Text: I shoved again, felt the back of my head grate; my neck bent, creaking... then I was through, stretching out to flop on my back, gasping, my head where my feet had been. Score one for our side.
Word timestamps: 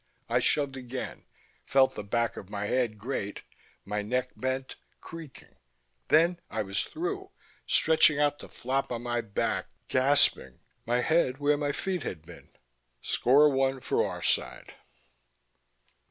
I 0.27 0.39
shoved 0.39 0.75
again, 0.75 1.25
felt 1.63 1.93
the 1.93 2.03
back 2.03 2.35
of 2.35 2.49
my 2.49 2.65
head 2.65 2.97
grate; 2.97 3.43
my 3.85 4.01
neck 4.01 4.31
bent, 4.35 4.75
creaking... 4.99 5.57
then 6.07 6.39
I 6.49 6.63
was 6.63 6.81
through, 6.81 7.29
stretching 7.67 8.17
out 8.19 8.39
to 8.39 8.47
flop 8.47 8.91
on 8.91 9.03
my 9.03 9.21
back, 9.21 9.67
gasping, 9.89 10.57
my 10.87 11.01
head 11.01 11.37
where 11.37 11.55
my 11.55 11.71
feet 11.71 12.01
had 12.01 12.23
been. 12.25 12.49
Score 13.03 13.47
one 13.51 13.79
for 13.79 14.03
our 14.03 14.23
side. 14.23 14.73